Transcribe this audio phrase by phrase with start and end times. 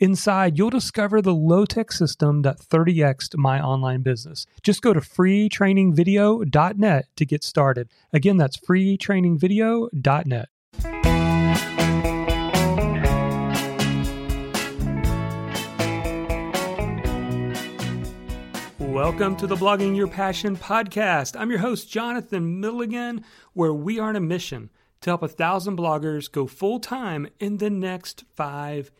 [0.00, 4.46] Inside, you'll discover the low tech system that 30xed my online business.
[4.62, 7.88] Just go to freetrainingvideo.net to get started.
[8.12, 10.48] Again, that's freetrainingvideo.net.
[18.78, 21.34] Welcome to the Blogging Your Passion podcast.
[21.36, 25.76] I'm your host, Jonathan Milligan, where we are on a mission to help a thousand
[25.76, 28.92] bloggers go full time in the next five years.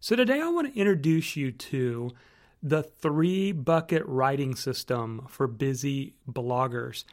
[0.00, 2.10] So, today I want to introduce you to
[2.62, 7.04] the three bucket writing system for busy bloggers.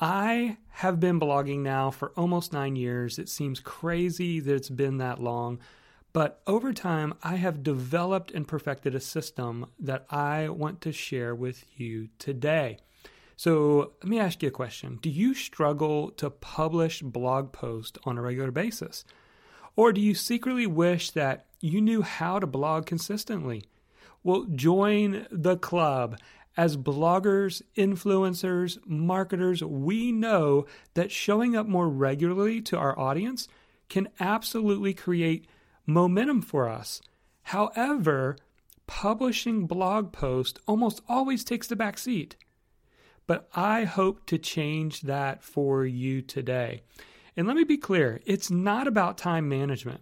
[0.00, 3.18] I have been blogging now for almost nine years.
[3.18, 5.60] It seems crazy that it's been that long,
[6.12, 11.34] but over time, I have developed and perfected a system that I want to share
[11.34, 12.78] with you today.
[13.36, 18.18] So, let me ask you a question Do you struggle to publish blog posts on
[18.18, 19.04] a regular basis?
[19.76, 23.64] Or do you secretly wish that you knew how to blog consistently?
[24.24, 26.18] Well, join the club.
[26.56, 33.46] As bloggers, influencers, marketers, we know that showing up more regularly to our audience
[33.90, 35.46] can absolutely create
[35.84, 37.02] momentum for us.
[37.42, 38.38] However,
[38.86, 42.36] publishing blog posts almost always takes the back seat.
[43.26, 46.82] But I hope to change that for you today.
[47.36, 50.00] And let me be clear it's not about time management.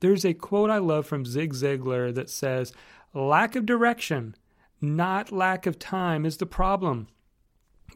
[0.00, 2.72] There's a quote I love from Zig Ziglar that says,
[3.14, 4.36] Lack of direction,
[4.80, 7.08] not lack of time, is the problem.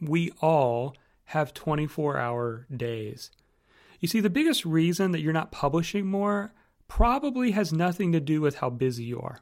[0.01, 3.31] We all have 24 hour days.
[3.99, 6.53] You see, the biggest reason that you're not publishing more
[6.87, 9.39] probably has nothing to do with how busy you are.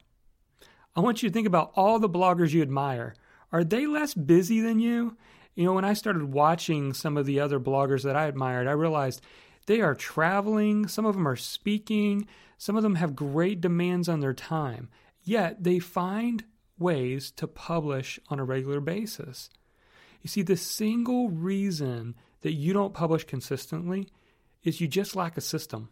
[0.95, 3.15] I want you to think about all the bloggers you admire.
[3.51, 5.17] Are they less busy than you?
[5.55, 8.71] You know, when I started watching some of the other bloggers that I admired, I
[8.71, 9.21] realized
[9.65, 14.19] they are traveling, some of them are speaking, some of them have great demands on
[14.19, 14.89] their time,
[15.23, 16.43] yet they find
[16.79, 19.49] ways to publish on a regular basis.
[20.21, 24.09] You see, the single reason that you don't publish consistently
[24.63, 25.89] is you just lack a system.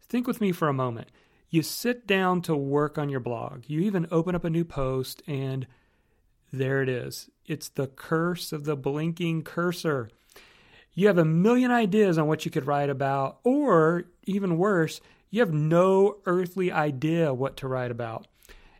[0.00, 1.08] Think with me for a moment.
[1.50, 3.64] You sit down to work on your blog.
[3.66, 5.66] You even open up a new post, and
[6.52, 7.30] there it is.
[7.46, 10.10] It's the curse of the blinking cursor.
[10.94, 15.00] You have a million ideas on what you could write about, or even worse,
[15.30, 18.26] you have no earthly idea what to write about.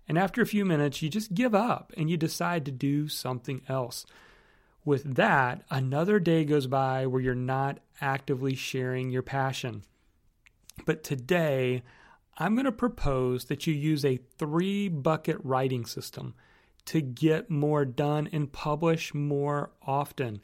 [0.08, 3.60] And after a few minutes, you just give up and you decide to do something
[3.68, 4.06] else.
[4.84, 9.82] With that, another day goes by where you're not actively sharing your passion.
[10.86, 11.82] But today,
[12.38, 16.34] I'm going to propose that you use a three bucket writing system
[16.88, 20.40] to get more done and publish more often.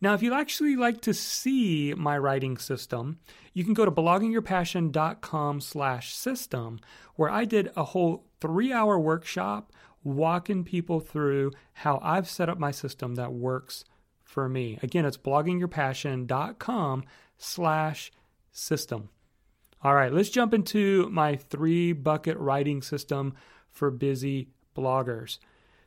[0.00, 3.20] Now, if you'd actually like to see my writing system,
[3.52, 6.80] you can go to bloggingyourpassion.com slash system,
[7.14, 9.72] where I did a whole three-hour workshop
[10.02, 13.84] walking people through how I've set up my system that works
[14.24, 14.78] for me.
[14.82, 17.04] Again, it's bloggingyourpassion.com
[17.38, 18.12] slash
[18.52, 19.10] system.
[19.82, 23.34] All right, let's jump into my three bucket writing system
[23.70, 25.38] for busy bloggers.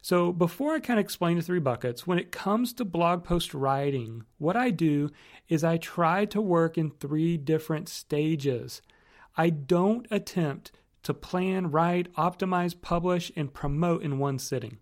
[0.02, 3.54] So, before I kind of explain the three buckets, when it comes to blog post
[3.54, 5.10] writing, what I do
[5.50, 8.82] is I try to work in three different stages.
[9.36, 10.72] I don't attempt
[11.04, 14.78] to plan, write, optimize, publish, and promote in one sitting.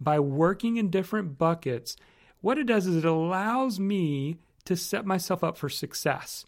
[0.00, 1.96] By working in different buckets,
[2.40, 6.46] what it does is it allows me to set myself up for success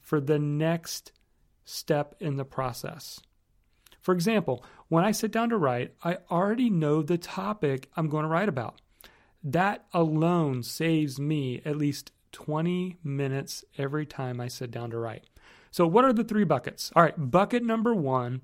[0.00, 1.12] for the next
[1.64, 3.20] step in the process.
[4.02, 8.24] For example, when I sit down to write, I already know the topic I'm going
[8.24, 8.80] to write about.
[9.42, 15.24] That alone saves me at least 20 minutes every time I sit down to write.
[15.70, 16.92] So, what are the three buckets?
[16.94, 18.42] All right, bucket number one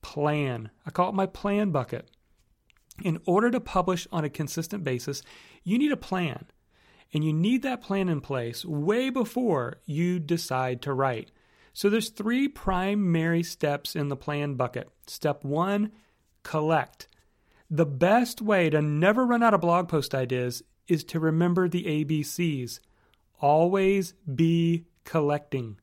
[0.00, 0.70] plan.
[0.86, 2.10] I call it my plan bucket.
[3.02, 5.22] In order to publish on a consistent basis,
[5.62, 6.46] you need a plan.
[7.14, 11.30] And you need that plan in place way before you decide to write.
[11.72, 14.90] So there's three primary steps in the plan bucket.
[15.06, 15.90] Step 1,
[16.42, 17.06] collect.
[17.70, 21.84] The best way to never run out of blog post ideas is to remember the
[21.84, 22.80] ABCs.
[23.40, 25.78] Always be collecting.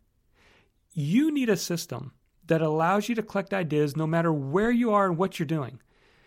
[0.94, 2.14] You need a system
[2.46, 5.80] that allows you to collect ideas no matter where you are and what you're doing.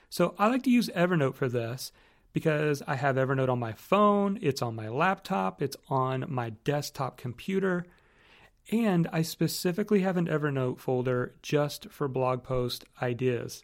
[0.08, 1.92] So I like to use Evernote for this
[2.32, 7.16] because I have Evernote on my phone, it's on my laptop, it's on my desktop
[7.16, 7.86] computer,
[8.70, 13.62] and I specifically have an Evernote folder just for blog post ideas.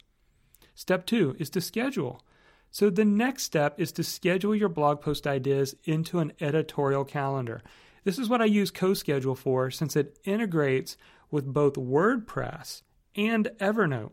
[0.74, 2.24] Step two is to schedule.
[2.70, 7.62] So the next step is to schedule your blog post ideas into an editorial calendar.
[8.04, 10.96] This is what I use CoSchedule for since it integrates
[11.30, 12.82] with both WordPress
[13.16, 14.12] and Evernote.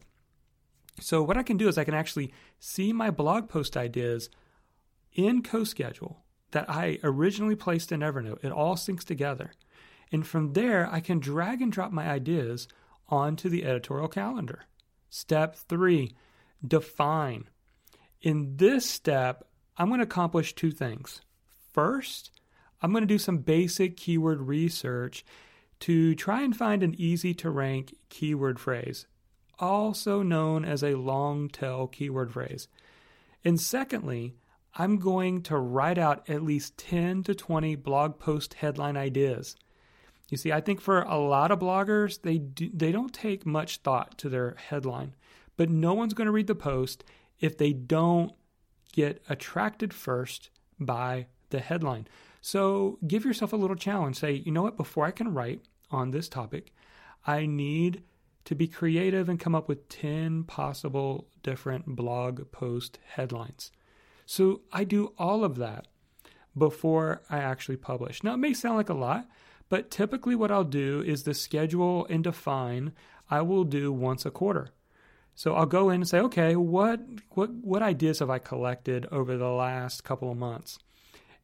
[1.00, 4.30] So what I can do is I can actually see my blog post ideas
[5.14, 6.18] in CoSchedule
[6.52, 8.44] that I originally placed in Evernote.
[8.44, 9.52] It all syncs together.
[10.12, 12.68] And from there, I can drag and drop my ideas
[13.10, 14.66] onto the editorial calendar.
[15.10, 16.16] Step three,
[16.66, 17.46] define.
[18.22, 19.48] In this step,
[19.78, 21.22] I'm going to accomplish two things.
[21.74, 22.32] First,
[22.82, 25.26] I'm going to do some basic keyword research
[25.82, 29.08] to try and find an easy to rank keyword phrase,
[29.60, 32.68] also known as a long tail keyword phrase.
[33.44, 34.36] And secondly,
[34.74, 39.56] I'm going to write out at least 10 to 20 blog post headline ideas.
[40.30, 43.78] You see, I think for a lot of bloggers, they do, they don't take much
[43.78, 45.16] thought to their headline,
[45.56, 47.04] but no one's going to read the post
[47.40, 48.32] if they don't
[48.92, 50.50] get attracted first
[50.80, 52.08] by the headline.
[52.42, 54.18] So give yourself a little challenge.
[54.18, 55.62] Say, you know what, before I can write
[55.92, 56.74] on this topic,
[57.26, 58.04] I need
[58.46, 63.72] to be creative and come up with 10 possible different blog post headlines.
[64.26, 65.88] So I do all of that
[66.58, 68.24] before I actually publish.
[68.24, 69.28] Now, it may sound like a lot,
[69.70, 72.94] but typically what I'll do is the schedule and define
[73.30, 74.70] I will do once a quarter.
[75.34, 77.02] So I'll go in and say, okay, what
[77.32, 80.80] what what ideas have I collected over the last couple of months?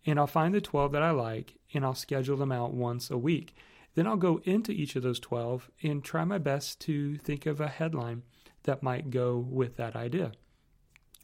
[0.06, 3.18] And I'll find the 12 that I like and I'll schedule them out once a
[3.18, 3.56] week.
[3.94, 7.60] Then I'll go into each of those 12 and try my best to think of
[7.60, 8.24] a headline
[8.64, 10.32] that might go with that idea.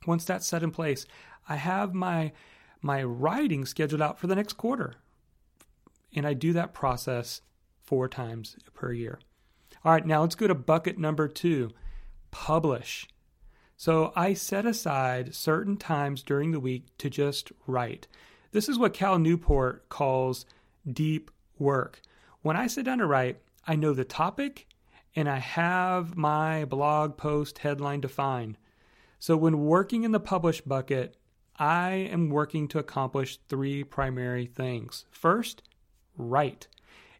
[0.05, 1.05] Once that's set in place,
[1.47, 2.33] I have my
[2.81, 4.95] my writing scheduled out for the next quarter.
[6.15, 7.41] And I do that process
[7.83, 9.19] four times per year.
[9.85, 11.69] All right, now let's go to bucket number 2,
[12.31, 13.07] publish.
[13.75, 18.07] So I set aside certain times during the week to just write.
[18.51, 20.45] This is what Cal Newport calls
[20.91, 22.01] deep work.
[22.41, 24.67] When I sit down to write, I know the topic
[25.15, 28.57] and I have my blog post headline defined.
[29.19, 31.15] So when working in the publish bucket,
[31.57, 35.05] I am working to accomplish three primary things.
[35.09, 35.63] First,
[36.17, 36.67] write.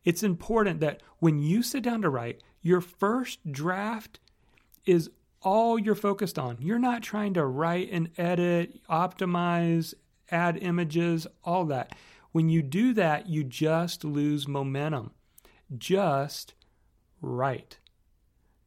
[0.04, 4.20] It's important that when you sit down to write, your first draft
[4.86, 5.10] is
[5.42, 6.58] all you're focused on.
[6.60, 9.94] You're not trying to write and edit, optimize,
[10.32, 11.96] add images, all that.
[12.32, 15.12] When you do that, you just lose momentum.
[15.78, 16.54] Just
[17.22, 17.80] write.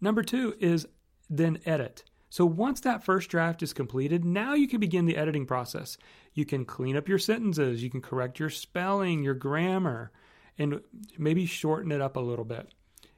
[0.00, 0.86] Number two is
[1.28, 2.04] then edit.
[2.28, 5.98] So once that first draft is completed, now you can begin the editing process.
[6.32, 10.12] You can clean up your sentences, you can correct your spelling, your grammar,
[10.60, 10.80] and
[11.18, 12.72] maybe shorten it up a little bit.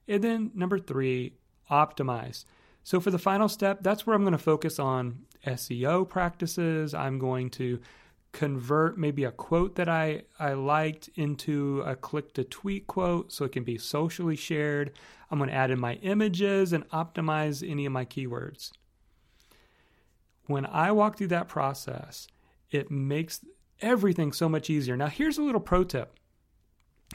[0.09, 1.35] And then number three,
[1.71, 2.45] optimize.
[2.83, 6.95] So for the final step, that's where I'm going to focus on SEO practices.
[6.95, 7.79] I'm going to
[8.33, 13.45] convert maybe a quote that I, I liked into a click to tweet quote so
[13.45, 14.93] it can be socially shared.
[15.31, 18.73] I'm going to add in my images and optimize any of my keywords
[20.47, 22.29] when I walk through that process,
[22.71, 23.45] it makes
[23.81, 24.97] everything so much easier.
[24.97, 26.15] Now, here's a little pro tip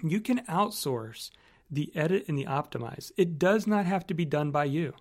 [0.04, 1.30] you can outsource
[1.70, 4.94] the edit and the optimize, it does not have to be done by you.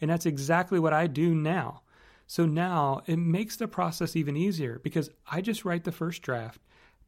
[0.00, 1.82] And that's exactly what I do now.
[2.26, 6.60] So now it makes the process even easier because I just write the first draft,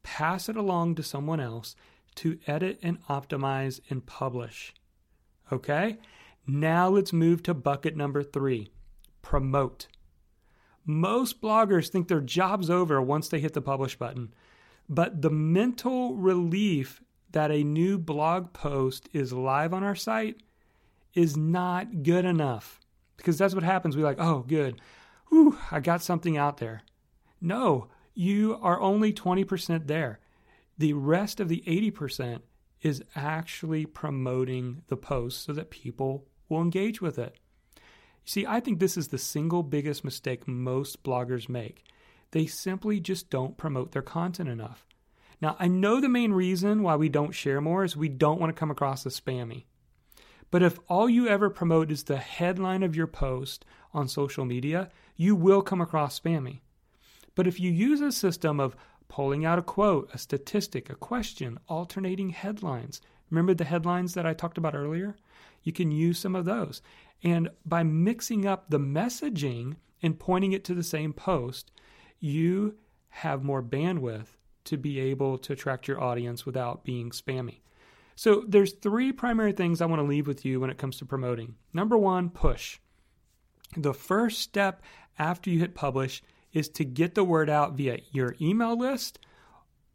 [0.02, 1.74] pass it along to someone else
[2.16, 4.74] to edit and optimize and publish.
[5.50, 5.98] Okay?
[6.46, 8.70] Now let's move to bucket number three
[9.22, 9.88] promote.
[10.84, 14.32] Most bloggers think their job's over once they hit the publish button.
[14.88, 17.02] But the mental relief
[17.36, 20.40] that a new blog post is live on our site
[21.12, 22.80] is not good enough.
[23.18, 23.94] Because that's what happens.
[23.94, 24.80] We like, oh, good.
[25.28, 26.80] Whew, I got something out there.
[27.38, 30.18] No, you are only 20% there.
[30.78, 32.40] The rest of the 80%
[32.80, 37.36] is actually promoting the post so that people will engage with it.
[37.74, 37.82] You
[38.24, 41.84] See, I think this is the single biggest mistake most bloggers make.
[42.30, 44.86] They simply just don't promote their content enough.
[45.40, 48.54] Now, I know the main reason why we don't share more is we don't want
[48.54, 49.64] to come across as spammy.
[50.50, 54.90] But if all you ever promote is the headline of your post on social media,
[55.16, 56.60] you will come across spammy.
[57.34, 58.76] But if you use a system of
[59.08, 63.00] pulling out a quote, a statistic, a question, alternating headlines,
[63.30, 65.16] remember the headlines that I talked about earlier?
[65.66, 66.80] you can use some of those.
[67.22, 71.72] And by mixing up the messaging and pointing it to the same post,
[72.20, 72.76] you
[73.08, 74.35] have more bandwidth
[74.66, 77.60] to be able to attract your audience without being spammy.
[78.14, 81.06] So there's three primary things I want to leave with you when it comes to
[81.06, 81.54] promoting.
[81.72, 82.78] Number 1, push.
[83.76, 84.82] The first step
[85.18, 89.18] after you hit publish is to get the word out via your email list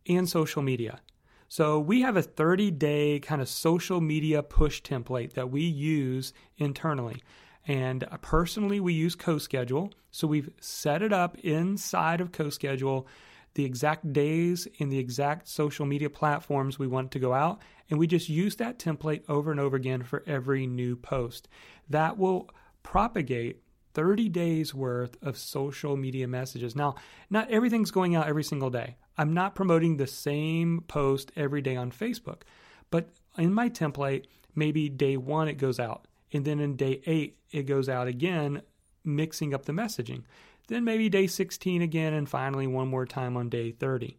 [0.08, 1.00] and social media.
[1.48, 6.32] So we have a 30 day kind of social media push template that we use
[6.58, 7.22] internally.
[7.68, 9.92] And uh, personally, we use CoSchedule.
[10.12, 13.06] So we've set it up inside of CoSchedule,
[13.56, 17.62] the exact days and the exact social media platforms we want to go out.
[17.90, 21.50] And we just use that template over and over again for every new post.
[21.90, 22.50] That will
[22.84, 23.62] propagate
[23.94, 26.76] 30 days worth of social media messages.
[26.76, 26.96] Now,
[27.30, 28.96] not everything's going out every single day.
[29.18, 32.44] I'm not promoting the same post every day on Facebook,
[32.90, 37.38] but in my template, maybe day one it goes out, and then in day eight
[37.52, 38.62] it goes out again,
[39.04, 40.24] mixing up the messaging.
[40.72, 44.16] Then maybe day 16 again, and finally one more time on day 30.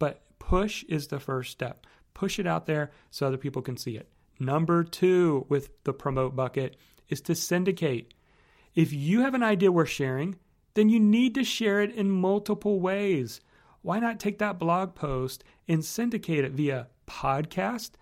[0.00, 1.86] But push is the first step.
[2.12, 4.08] Push it out there so other people can see it.
[4.40, 6.76] Number two with the promote bucket
[7.08, 8.14] is to syndicate.
[8.74, 10.40] If you have an idea worth sharing,
[10.74, 13.40] then you need to share it in multiple ways.
[13.82, 17.92] Why not take that blog post and syndicate it via podcast?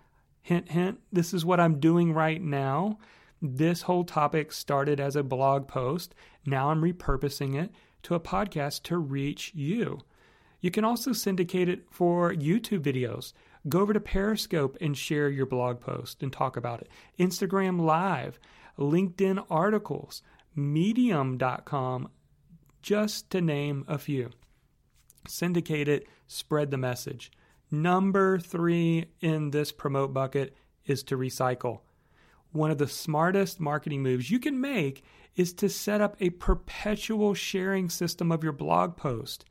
[0.40, 2.98] Hint, hint, this is what I'm doing right now.
[3.42, 6.14] This whole topic started as a blog post.
[6.46, 7.70] Now I'm repurposing it
[8.02, 10.00] to a podcast to reach you.
[10.60, 13.32] You can also syndicate it for YouTube videos.
[13.68, 16.88] Go over to Periscope and share your blog post and talk about it.
[17.18, 18.38] Instagram Live,
[18.78, 20.22] LinkedIn articles,
[20.54, 22.08] medium.com,
[22.82, 24.30] just to name a few.
[25.28, 27.30] Syndicate it, spread the message.
[27.70, 31.80] Number three in this promote bucket is to recycle.
[32.52, 35.04] One of the smartest marketing moves you can make
[35.36, 39.44] is to set up a perpetual sharing system of your blog post.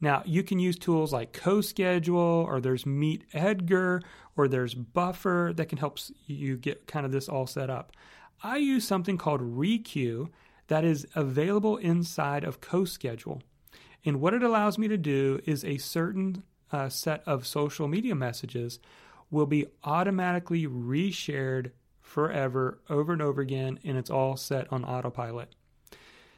[0.00, 4.00] Now, you can use tools like CoSchedule, or there's Meet Edgar,
[4.36, 7.92] or there's Buffer that can help you get kind of this all set up.
[8.42, 10.28] I use something called Requeue
[10.68, 13.40] that is available inside of CoSchedule.
[14.04, 18.14] And what it allows me to do is a certain uh, set of social media
[18.14, 18.78] messages
[19.30, 21.72] will be automatically reshared
[22.08, 25.54] forever over and over again, and it's all set on autopilot.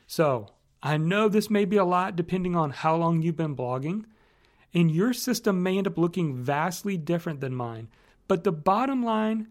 [0.06, 0.48] So
[0.82, 4.04] I know this may be a lot depending on how long you've been blogging,
[4.74, 7.88] and your system may end up looking vastly different than mine.
[8.28, 9.48] But the bottom line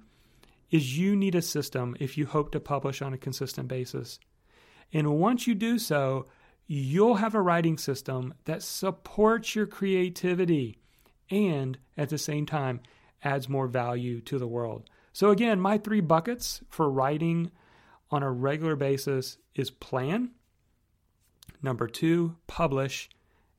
[0.72, 4.20] is you need a system if you hope to publish on a consistent basis.
[4.94, 6.28] And once you do so,
[6.68, 10.78] you'll have a writing system that supports your creativity
[11.30, 12.82] and at the same time
[13.24, 14.90] adds more value to the world.
[15.14, 17.52] So, again, my three buckets for writing
[18.12, 20.32] on a regular basis is plan,
[21.62, 23.10] number two, publish,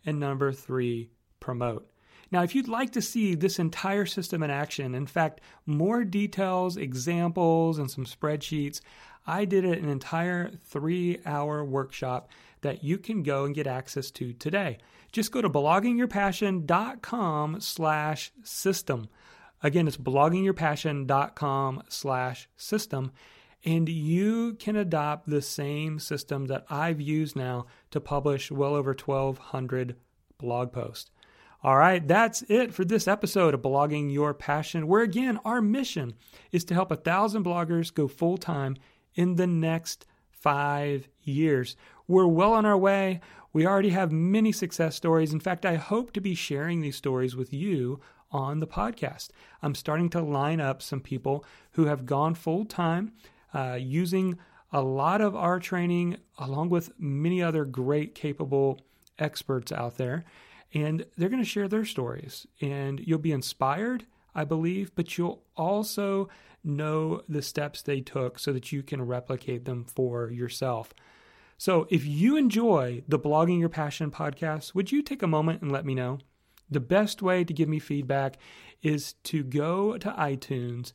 [0.04, 1.86] and number three, promote.
[2.32, 6.76] Now, if you'd like to see this entire system in action, in fact, more details,
[6.76, 8.80] examples, and some spreadsheets,
[9.26, 12.30] I did an entire three hour workshop
[12.62, 14.78] that you can go and get access to today.
[15.12, 19.08] Just go to bloggingyourpassion.com slash system.
[19.62, 23.12] Again, it's bloggingyourpassion.com slash system.
[23.64, 28.92] And you can adopt the same system that I've used now to publish well over
[28.92, 29.96] 1,200
[30.38, 31.10] blog posts.
[31.62, 36.14] All right, that's it for this episode of Blogging Your Passion, where again, our mission
[36.52, 38.76] is to help a thousand bloggers go full time
[39.14, 41.76] in the next five years.
[42.08, 43.20] We're well on our way.
[43.52, 45.34] We already have many success stories.
[45.34, 48.00] In fact, I hope to be sharing these stories with you
[48.30, 49.30] on the podcast.
[49.62, 53.12] I'm starting to line up some people who have gone full time
[53.52, 54.38] uh, using
[54.72, 58.80] a lot of our training, along with many other great, capable
[59.18, 60.24] experts out there
[60.72, 62.46] and they're going to share their stories.
[62.60, 66.28] And you'll be inspired, I believe, but you'll also
[66.62, 70.92] know the steps they took so that you can replicate them for yourself.
[71.58, 75.70] So, if you enjoy the Blogging Your Passion podcast, would you take a moment and
[75.70, 76.18] let me know?
[76.70, 78.36] The best way to give me feedback
[78.82, 80.92] is to go to iTunes,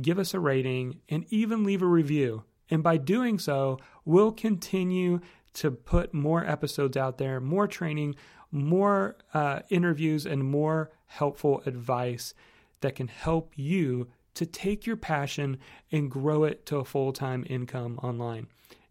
[0.00, 2.44] give us a rating, and even leave a review.
[2.70, 5.20] And by doing so, we'll continue
[5.54, 8.16] to put more episodes out there, more training,
[8.50, 12.34] more uh, interviews and more helpful advice
[12.80, 15.58] that can help you to take your passion
[15.92, 18.48] and grow it to a full time income online.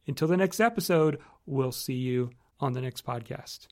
[0.08, 3.68] Until the next episode, we'll see you on the next podcast.